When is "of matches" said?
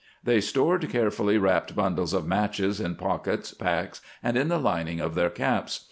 2.11-2.81